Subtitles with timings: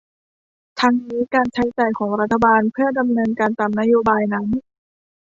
[0.81, 4.47] ทั้งนี้การใช้จ่ายของรัฐบาลเพื่อดำเนินการตามนโยบายนั้น